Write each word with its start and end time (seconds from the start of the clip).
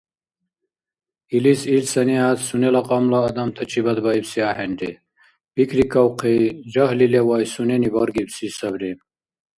Илис 1.35 1.61
ил 1.75 1.85
санигӀят 1.93 2.39
сунела 2.47 2.81
кьамла 2.87 3.19
адамтачибад 3.27 3.97
баибси 4.05 4.39
ахӀенри, 4.49 4.91
пикрикавхъи, 5.53 6.37
жагьли 6.73 7.05
левай 7.13 7.43
сунени 7.53 7.89
баргибси 7.95 8.47
сабри. 8.57 8.91